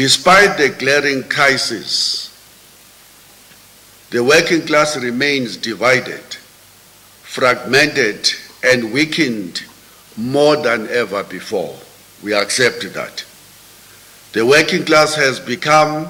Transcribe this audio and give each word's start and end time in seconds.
Despite 0.00 0.56
the 0.56 0.70
glaring 0.70 1.24
crisis, 1.24 2.34
the 4.08 4.24
working 4.24 4.62
class 4.62 4.96
remains 4.96 5.58
divided, 5.58 6.24
fragmented, 7.20 8.30
and 8.64 8.94
weakened 8.94 9.62
more 10.16 10.56
than 10.56 10.88
ever 10.88 11.22
before. 11.24 11.76
We 12.22 12.32
accept 12.32 12.80
that. 12.94 13.26
The 14.32 14.46
working 14.46 14.86
class 14.86 15.14
has 15.16 15.38
become, 15.38 16.08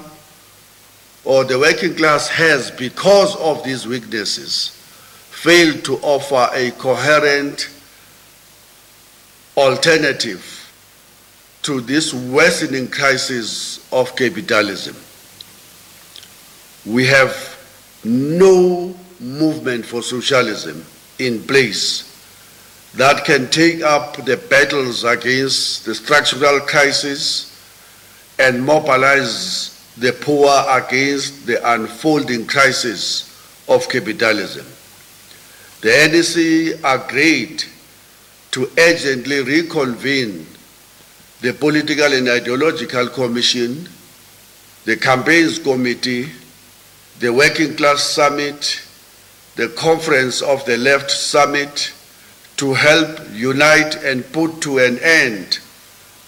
or 1.25 1.43
the 1.43 1.59
working 1.59 1.93
class 1.93 2.29
has, 2.29 2.71
because 2.71 3.35
of 3.35 3.61
these 3.65 3.85
weaknesses, 3.85 4.69
failed 5.31 5.83
to 5.83 5.97
offer 5.97 6.49
a 6.53 6.71
coherent 6.71 7.69
alternative 9.57 10.60
to 11.63 11.81
this 11.81 12.13
worsening 12.13 12.87
crisis 12.87 13.87
of 13.91 14.15
capitalism. 14.15 14.95
We 16.85 17.05
have 17.07 17.35
no 18.03 18.95
movement 19.19 19.85
for 19.85 20.01
socialism 20.01 20.83
in 21.19 21.43
place 21.43 22.07
that 22.95 23.23
can 23.23 23.49
take 23.49 23.81
up 23.81 24.17
the 24.25 24.37
battles 24.37 25.03
against 25.03 25.85
the 25.85 25.95
structural 25.95 26.59
crisis 26.61 27.47
and 28.39 28.65
mobilize 28.65 29.93
the 29.97 30.11
poor 30.13 30.49
against 30.69 31.45
the 31.45 31.73
unfolding 31.73 32.47
crisis 32.47 33.27
of 33.69 33.87
capitalism. 33.87 34.65
The 35.81 35.89
NEC 36.11 36.79
agreed 36.83 37.63
to 38.51 38.69
urgently 38.77 39.41
reconvene 39.41 40.45
the 41.41 41.53
Political 41.53 42.13
and 42.13 42.29
Ideological 42.29 43.07
Commission, 43.09 43.89
the 44.85 44.95
Campaigns 44.95 45.57
Committee, 45.57 46.27
the 47.19 47.33
Working 47.33 47.75
Class 47.75 48.03
Summit, 48.03 48.85
the 49.55 49.69
Conference 49.69 50.41
of 50.43 50.63
the 50.65 50.77
Left 50.77 51.09
Summit 51.09 51.93
to 52.57 52.73
help 52.75 53.19
unite 53.33 53.95
and 54.03 54.23
put 54.31 54.61
to 54.61 54.77
an 54.77 54.99
end 54.99 55.59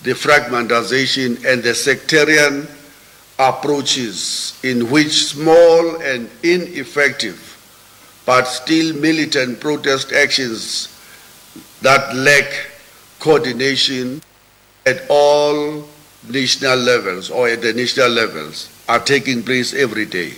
the 0.01 0.13
fragmentization 0.13 1.45
and 1.45 1.61
the 1.61 1.75
sectarian 1.75 2.67
approaches 3.37 4.59
in 4.63 4.89
which 4.89 5.25
small 5.25 6.01
and 6.01 6.27
ineffective 6.41 7.49
but 8.25 8.45
still 8.45 8.95
militant 8.95 9.59
protest 9.59 10.11
actions 10.11 10.89
that 11.81 12.15
lack 12.15 12.67
coordination 13.19 14.21
at 14.85 15.03
all 15.09 15.87
national 16.29 16.77
levels 16.77 17.29
or 17.29 17.47
at 17.49 17.61
the 17.61 17.73
national 17.73 18.09
levels 18.09 18.69
are 18.87 18.99
taking 18.99 19.43
place 19.43 19.73
every 19.73 20.05
day. 20.05 20.33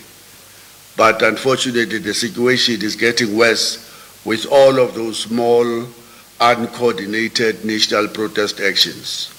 But 0.98 1.22
unfortunately, 1.22 2.00
the 2.00 2.14
situation 2.14 2.82
is 2.82 2.96
getting 2.96 3.36
worse 3.38 3.82
with 4.24 4.46
all 4.52 4.80
of 4.80 4.96
those 4.96 5.20
small, 5.20 5.86
uncoordinated 6.40 7.66
national 7.66 8.08
protest 8.08 8.60
actions. 8.60 9.32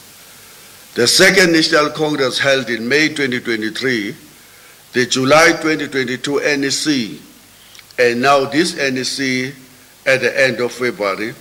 The 0.94 1.06
second 1.06 1.52
National 1.52 1.90
Congress 1.90 2.38
held 2.38 2.70
in 2.70 2.88
May 2.88 3.08
2023, 3.08 4.14
the 4.92 5.06
July 5.06 5.52
2022 5.60 6.40
NEC, 6.56 7.20
and 7.98 8.22
now 8.22 8.44
this 8.46 8.76
NEC 8.76 9.54
at 10.06 10.20
the 10.20 10.32
end 10.40 10.60
of 10.60 10.72
February, 10.72 11.34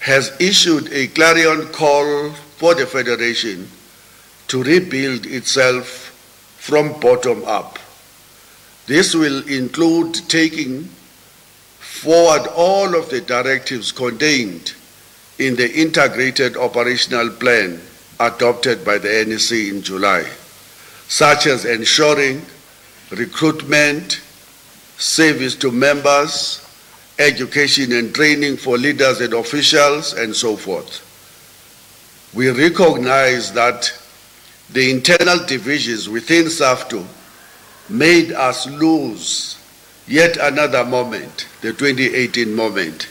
has 0.00 0.32
issued 0.40 0.92
a 0.92 1.06
clarion 1.08 1.66
call 1.68 2.32
for 2.60 2.74
the 2.74 2.84
Federation 2.86 3.66
to 4.46 4.62
rebuild 4.62 5.24
itself 5.24 6.10
from 6.58 6.92
bottom 7.00 7.42
up. 7.46 7.78
This 8.84 9.14
will 9.14 9.48
include 9.48 10.12
taking 10.28 10.84
forward 11.78 12.46
all 12.54 12.94
of 12.94 13.08
the 13.08 13.22
directives 13.22 13.92
contained 13.92 14.74
in 15.38 15.56
the 15.56 15.72
integrated 15.72 16.58
operational 16.58 17.30
plan 17.30 17.80
adopted 18.20 18.84
by 18.84 18.98
the 18.98 19.24
NEC 19.24 19.74
in 19.74 19.80
July, 19.80 20.22
such 21.08 21.46
as 21.46 21.64
ensuring 21.64 22.42
recruitment, 23.10 24.20
service 24.98 25.56
to 25.56 25.70
members, 25.72 26.60
education 27.18 27.92
and 27.92 28.14
training 28.14 28.58
for 28.58 28.76
leaders 28.76 29.22
and 29.22 29.32
officials, 29.32 30.12
and 30.12 30.36
so 30.36 30.58
forth. 30.58 31.06
We 32.32 32.48
recognize 32.50 33.52
that 33.54 33.92
the 34.72 34.90
internal 34.90 35.44
divisions 35.46 36.08
within 36.08 36.44
SAFTU 36.44 37.04
made 37.88 38.32
us 38.32 38.68
lose 38.68 39.58
yet 40.06 40.36
another 40.36 40.84
moment, 40.84 41.48
the 41.60 41.72
2018 41.72 42.54
moment, 42.54 43.08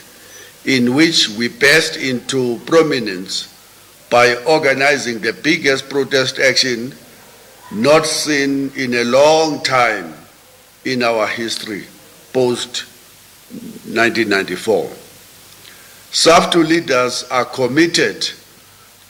in 0.64 0.94
which 0.94 1.28
we 1.30 1.48
burst 1.48 1.96
into 1.96 2.58
prominence 2.64 3.48
by 4.08 4.36
organizing 4.44 5.20
the 5.20 5.34
biggest 5.34 5.90
protest 5.90 6.38
action 6.38 6.94
not 7.72 8.06
seen 8.06 8.72
in 8.74 8.94
a 8.94 9.04
long 9.04 9.62
time 9.62 10.14
in 10.84 11.02
our 11.02 11.26
history 11.26 11.84
post 12.32 12.84
1994. 13.86 14.90
SAFTU 16.10 16.66
leaders 16.66 17.24
are 17.30 17.44
committed 17.44 18.30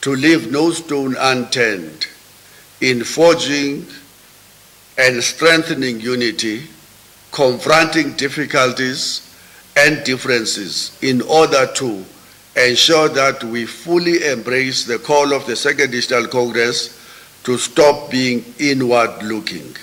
to 0.01 0.15
leave 0.15 0.51
no 0.51 0.71
stone 0.71 1.15
unturned 1.19 2.07
in 2.81 3.05
forging 3.05 3.87
and 4.97 5.23
strengthening 5.23 6.01
unity, 6.01 6.65
confronting 7.33 8.13
difficulties 8.17 9.35
and 9.77 10.05
differences 10.05 10.99
in 11.03 11.23
order 11.23 11.67
to 11.75 12.05
ensure 12.57 13.09
that 13.09 13.43
we 13.45 13.65
fully 13.67 14.25
embrace 14.25 14.85
the 14.85 14.99
call 14.99 15.33
of 15.33 15.47
the 15.47 15.57
Second 15.57 15.93
National 15.93 16.27
Congress 16.27 16.99
to 17.45 17.57
stop 17.57 18.11
being 18.11 18.45
inward 18.59 19.23
looking. 19.23 19.75